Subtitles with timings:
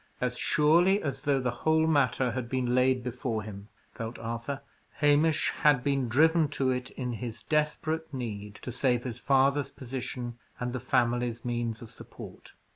[0.19, 4.61] As surely as though the whole matter had been laid before him, felt Arthur,
[4.93, 10.39] Hamish had been driven to it in his desperate need, to save his father's position,
[10.59, 12.53] and the family's means of support.